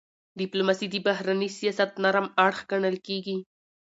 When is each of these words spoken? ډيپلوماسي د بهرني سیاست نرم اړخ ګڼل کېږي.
ډيپلوماسي 0.39 0.87
د 0.91 0.95
بهرني 1.07 1.49
سیاست 1.57 1.91
نرم 2.03 2.27
اړخ 2.45 2.59
ګڼل 2.71 2.95
کېږي. 3.07 3.37